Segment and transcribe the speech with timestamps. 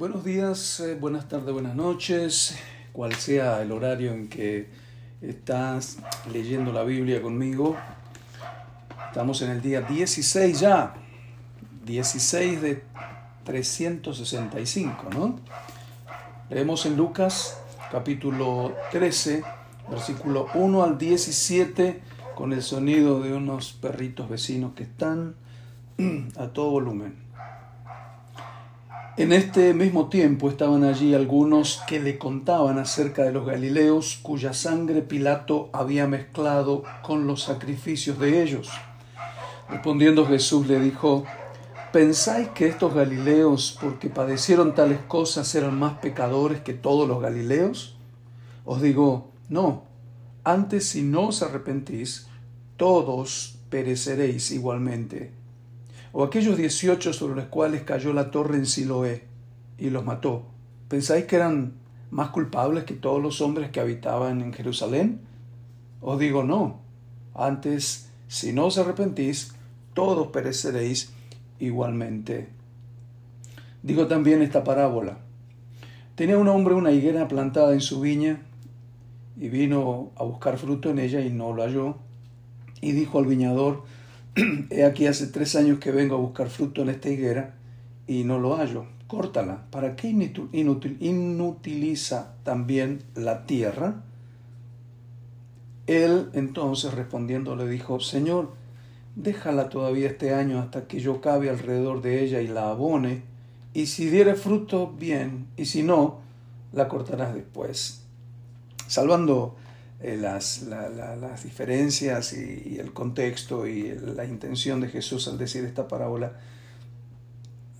[0.00, 2.58] Buenos días, eh, buenas tardes, buenas noches,
[2.90, 4.70] cual sea el horario en que
[5.20, 5.98] estás
[6.32, 7.76] leyendo la Biblia conmigo.
[9.08, 10.94] Estamos en el día 16 ya,
[11.84, 12.82] 16 de
[13.44, 15.38] 365, ¿no?
[16.48, 17.60] Leemos en Lucas
[17.92, 19.44] capítulo 13,
[19.90, 22.00] versículo 1 al 17,
[22.34, 25.34] con el sonido de unos perritos vecinos que están
[26.38, 27.29] a todo volumen.
[29.16, 34.52] En este mismo tiempo estaban allí algunos que le contaban acerca de los Galileos cuya
[34.54, 38.70] sangre Pilato había mezclado con los sacrificios de ellos.
[39.68, 41.24] Respondiendo Jesús le dijo,
[41.92, 47.96] ¿pensáis que estos Galileos, porque padecieron tales cosas, eran más pecadores que todos los Galileos?
[48.64, 49.84] Os digo, no,
[50.44, 52.28] antes si no os arrepentís,
[52.76, 55.39] todos pereceréis igualmente
[56.12, 59.24] o aquellos dieciocho sobre los cuales cayó la torre en Siloé
[59.78, 60.46] y los mató,
[60.88, 61.74] ¿pensáis que eran
[62.10, 65.20] más culpables que todos los hombres que habitaban en Jerusalén?
[66.00, 66.80] Os digo no,
[67.34, 69.54] antes, si no os arrepentís,
[69.94, 71.12] todos pereceréis
[71.58, 72.48] igualmente.
[73.82, 75.18] Digo también esta parábola.
[76.14, 78.42] Tenía un hombre una higuera plantada en su viña
[79.38, 81.96] y vino a buscar fruto en ella y no lo halló.
[82.82, 83.84] Y dijo al viñador,
[84.70, 87.54] He aquí hace tres años que vengo a buscar fruto en esta higuera
[88.06, 88.86] y no lo hallo.
[89.06, 89.66] Córtala.
[89.70, 90.08] ¿Para qué
[91.00, 94.02] inutiliza también la tierra?
[95.86, 98.52] Él entonces respondiendo le dijo, Señor,
[99.16, 103.22] déjala todavía este año hasta que yo cabe alrededor de ella y la abone,
[103.74, 106.20] y si diere fruto, bien, y si no,
[106.72, 108.04] la cortarás después.
[108.86, 109.56] Salvando
[110.02, 115.88] eh, las, las, diferencias y, el contexto y la intención de Jesús al decir esta
[115.88, 116.38] parábola,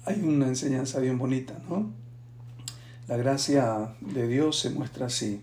[0.05, 1.91] hay una enseñanza bien bonita, ¿no?
[3.09, 5.41] La gracia de Dios se muestra así.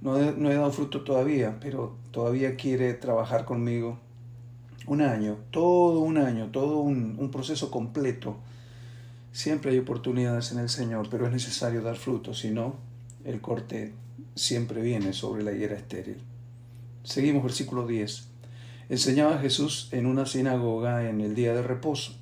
[0.00, 3.98] No he, no he dado fruto todavía, pero todavía quiere trabajar conmigo.
[4.86, 8.38] Un año, todo un año, todo un, un proceso completo.
[9.32, 12.76] Siempre hay oportunidades en el Señor, pero es necesario dar fruto, si no,
[13.24, 13.92] el corte
[14.34, 16.18] siempre viene sobre la higuera estéril.
[17.02, 18.28] Seguimos versículo 10.
[18.88, 22.16] Enseñaba Jesús en una sinagoga en el día de reposo,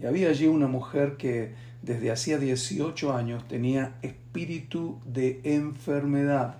[0.00, 6.58] y había allí una mujer que desde hacía 18 años tenía espíritu de enfermedad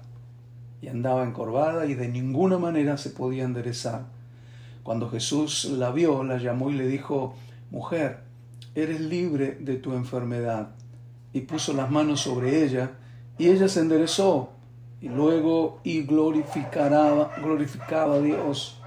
[0.82, 4.06] y andaba encorvada y de ninguna manera se podía enderezar.
[4.82, 7.37] Cuando Jesús la vio, la llamó y le dijo,
[7.71, 8.19] Mujer,
[8.75, 10.71] eres libre de tu enfermedad.
[11.32, 12.91] Y puso las manos sobre ella,
[13.38, 14.50] y ella se enderezó
[15.03, 18.81] y luego y glorificaba, a Dios.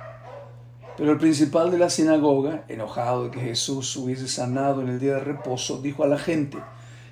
[0.97, 5.15] Pero el principal de la sinagoga, enojado de que Jesús hubiese sanado en el día
[5.15, 6.57] de reposo, dijo a la gente,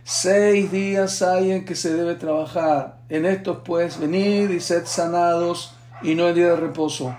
[0.05, 5.75] seis días hay en que se debe trabajar, en estos pues venid y sed sanados
[6.01, 7.13] y no el día de reposo.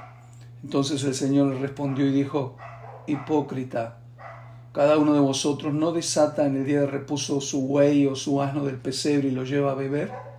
[0.62, 2.56] Entonces el Señor le respondió y dijo,
[3.06, 3.98] hipócrita,
[4.72, 8.40] cada uno de vosotros no desata en el día de reposo su buey o su
[8.40, 10.33] asno del pesebre y lo lleva a beber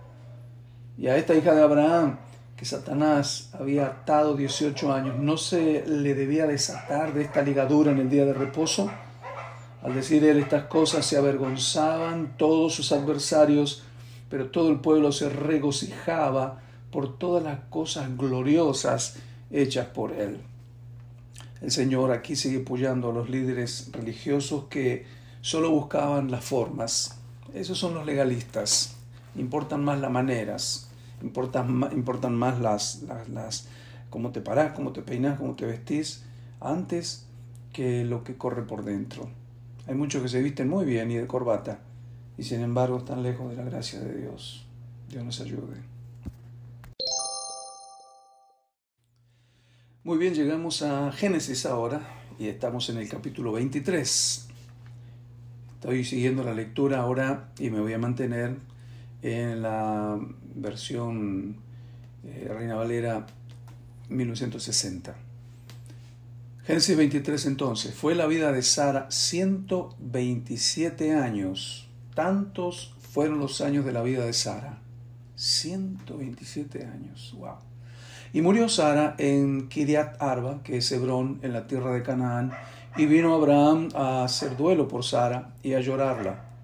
[0.98, 2.18] y a esta hija de Abraham,
[2.56, 7.98] que Satanás había atado 18 años, ¿no se le debía desatar de esta ligadura en
[7.98, 8.90] el día de reposo?
[9.82, 13.82] Al decir él estas cosas se avergonzaban todos sus adversarios,
[14.30, 19.16] pero todo el pueblo se regocijaba por todas las cosas gloriosas
[19.50, 20.40] hechas por él.
[21.60, 25.06] El Señor aquí sigue apoyando a los líderes religiosos que
[25.42, 27.20] solo buscaban las formas.
[27.54, 28.96] Esos son los legalistas.
[29.36, 30.85] Importan más las maneras,
[31.22, 33.68] importan, importan más las, las,
[34.10, 36.24] cómo te parás, cómo te peinas, cómo te vestís,
[36.60, 37.26] antes
[37.72, 39.28] que lo que corre por dentro.
[39.86, 41.80] Hay muchos que se visten muy bien y de corbata,
[42.38, 44.66] y sin embargo están lejos de la gracia de Dios.
[45.08, 45.96] Dios nos ayude.
[50.06, 52.00] Muy bien, llegamos a Génesis ahora
[52.38, 54.48] y estamos en el capítulo 23.
[55.74, 58.56] Estoy siguiendo la lectura ahora y me voy a mantener
[59.26, 60.18] en la
[60.54, 61.56] versión
[62.24, 63.26] eh, Reina Valera
[64.08, 65.14] 1960.
[66.64, 71.88] Génesis 23 entonces, fue la vida de Sara 127 años.
[72.14, 74.78] Tantos fueron los años de la vida de Sara.
[75.34, 77.56] 127 años, wow.
[78.32, 82.52] Y murió Sara en Kiriat Arba, que es Hebrón, en la tierra de Canaán,
[82.96, 86.55] y vino Abraham a hacer duelo por Sara y a llorarla.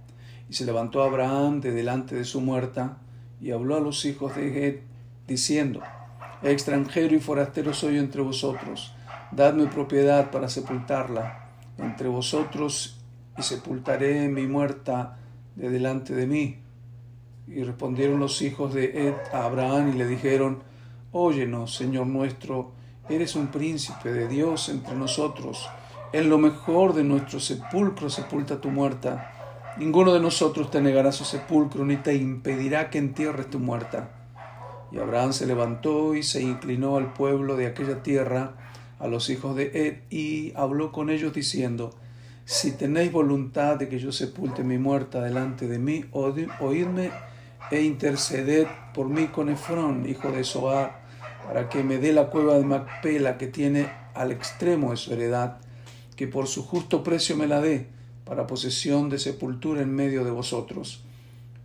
[0.52, 2.98] Y se levantó Abraham de delante de su muerta
[3.40, 4.80] y habló a los hijos de Ged,
[5.26, 5.80] diciendo,
[6.42, 8.94] extranjero y forastero soy entre vosotros,
[9.30, 13.00] dadme propiedad para sepultarla entre vosotros
[13.38, 15.16] y sepultaré mi muerta
[15.56, 16.58] de delante de mí.
[17.48, 20.64] Y respondieron los hijos de Ed a Abraham y le dijeron,
[21.12, 22.72] Óyenos, Señor nuestro,
[23.08, 25.66] eres un príncipe de Dios entre nosotros.
[26.12, 29.30] En lo mejor de nuestro sepulcro sepulta tu muerta.
[29.78, 34.10] Ninguno de nosotros te negará su sepulcro, ni te impedirá que entierres tu muerta.
[34.92, 38.54] Y Abraham se levantó y se inclinó al pueblo de aquella tierra,
[38.98, 41.94] a los hijos de Ed, y habló con ellos diciendo,
[42.44, 47.10] Si tenéis voluntad de que yo sepulte mi muerta delante de mí, oídme
[47.70, 51.00] e interceded por mí con Efrón, hijo de Soar,
[51.46, 55.56] para que me dé la cueva de Macpela que tiene al extremo de su heredad,
[56.14, 57.88] que por su justo precio me la dé,
[58.32, 61.02] para posesión de sepultura en medio de vosotros.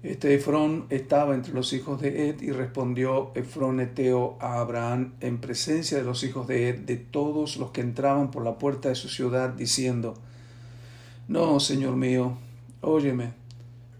[0.03, 5.37] Este Efrón estaba entre los hijos de Ed y respondió Efrón Eteo a Abraham en
[5.37, 8.95] presencia de los hijos de Ed, de todos los que entraban por la puerta de
[8.95, 10.15] su ciudad, diciendo,
[11.29, 12.37] No, Señor mío,
[12.81, 13.31] óyeme,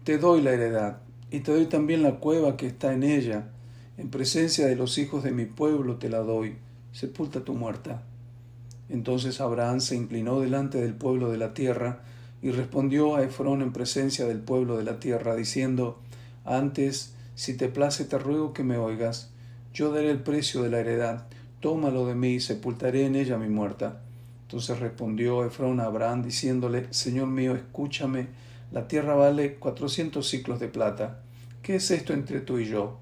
[0.04, 0.98] te doy la heredad,
[1.30, 3.48] y te doy también la cueva que está en ella,
[3.96, 6.58] en presencia de los hijos de mi pueblo te la doy,
[6.92, 8.02] sepulta tu muerta.
[8.90, 12.02] Entonces Abraham se inclinó delante del pueblo de la tierra,
[12.42, 15.98] y respondió a Efrón en presencia del pueblo de la tierra, diciendo,
[16.44, 19.30] Antes, si te place, te ruego que me oigas,
[19.72, 21.26] yo daré el precio de la heredad,
[21.60, 24.00] tómalo de mí y sepultaré en ella mi muerta.
[24.42, 28.28] Entonces respondió Efrón a Abraham, diciéndole, Señor mío, escúchame,
[28.72, 31.20] la tierra vale cuatrocientos ciclos de plata.
[31.62, 32.98] ¿Qué es esto entre tú y yo?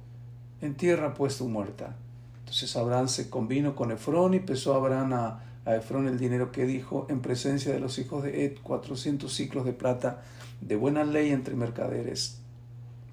[0.61, 1.97] Entierra pues tu muerta.
[2.41, 6.53] Entonces Abraham se convino con Efrón y pesó a Abraham a a Efrón el dinero
[6.53, 10.23] que dijo en presencia de los hijos de Ed, cuatrocientos ciclos de plata
[10.61, 12.41] de buena ley entre mercaderes.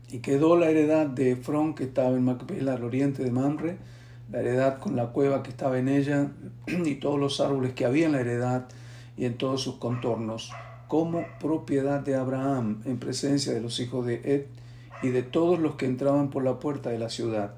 [0.10, 3.78] Y quedó la heredad de Efrón que estaba en Macpela al oriente de Manre,
[4.32, 6.32] la heredad con la cueva que estaba en ella
[6.68, 8.68] y todos los árboles que había en la heredad
[9.18, 10.52] y en todos sus contornos,
[10.88, 14.46] como propiedad de Abraham en presencia de los hijos de Ed
[15.02, 17.56] y de todos los que entraban por la puerta de la ciudad.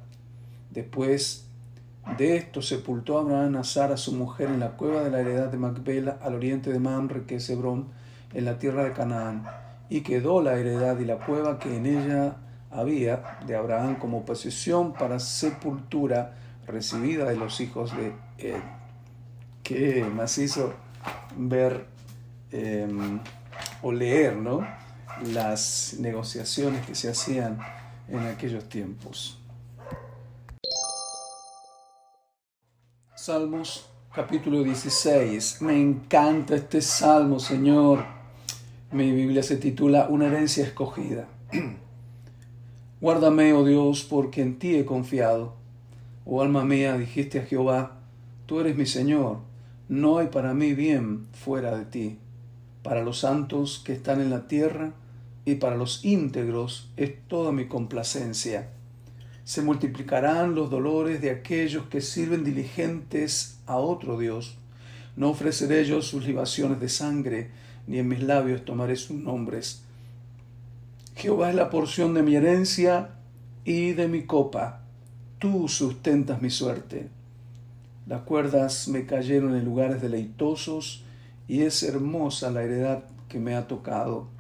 [0.72, 1.45] Después
[2.18, 5.58] de esto sepultó Abraham a Sara, su mujer, en la cueva de la heredad de
[5.58, 7.88] Macbela, al oriente de Mamre, que es Hebrón,
[8.34, 9.46] en la tierra de Canaán.
[9.90, 12.38] Y quedó la heredad y la cueva que en ella
[12.72, 16.36] había de Abraham como posesión para sepultura
[16.68, 18.62] recibida de los hijos de Ed.
[19.64, 20.06] Qué
[20.38, 20.74] hizo
[21.38, 21.88] ver
[22.52, 23.20] em,
[23.82, 24.66] o leer ¿no?
[25.34, 27.58] las negociaciones que se hacían
[28.08, 29.40] en aquellos tiempos.
[33.26, 35.64] Salmos capítulo 16.
[35.64, 38.06] Me encanta este salmo, Señor.
[38.92, 41.28] Mi Biblia se titula Una herencia escogida.
[43.02, 45.56] Guárdame, oh Dios, porque en ti he confiado.
[46.24, 47.98] Oh alma mía, dijiste a Jehová,
[48.46, 49.40] tú eres mi Señor,
[49.90, 52.20] no hay para mí bien fuera de ti.
[52.84, 54.92] Para los santos que están en la tierra
[55.46, 58.70] y para los íntegros es toda mi complacencia
[59.46, 64.58] se multiplicarán los dolores de aquellos que sirven diligentes a otro Dios.
[65.16, 67.52] No ofreceré yo sus libaciones de sangre,
[67.86, 69.84] ni en mis labios tomaré sus nombres.
[71.16, 73.12] Jehová es la porción de mi herencia
[73.64, 74.82] y de mi copa.
[75.38, 77.10] Tú sustentas mi suerte.
[78.08, 81.04] Las cuerdas me cayeron en lugares deleitosos,
[81.48, 84.35] y es hermosa la heredad que me ha tocado.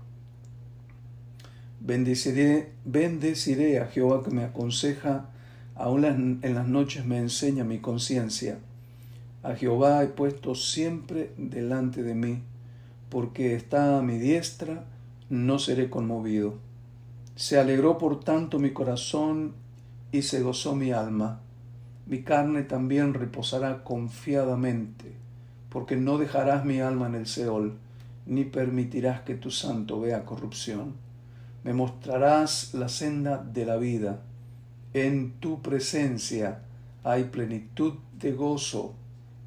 [1.85, 5.29] Bendeciré, bendeciré a Jehová que me aconseja,
[5.75, 8.57] aún en las noches me enseña mi conciencia.
[9.43, 12.41] A Jehová he puesto siempre delante de mí,
[13.09, 14.85] porque está a mi diestra,
[15.29, 16.55] no seré conmovido.
[17.35, 19.53] Se alegró por tanto mi corazón
[20.11, 21.41] y se gozó mi alma.
[22.07, 25.13] Mi carne también reposará confiadamente,
[25.69, 27.77] porque no dejarás mi alma en el Seol,
[28.25, 31.05] ni permitirás que tu santo vea corrupción
[31.65, 34.21] me mostrarás la senda de la vida.
[34.93, 36.61] En tu presencia
[37.03, 38.93] hay plenitud de gozo,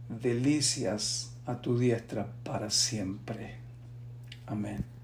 [0.09, 3.59] delicias a tu diestra para siempre.
[4.47, 4.98] Amén.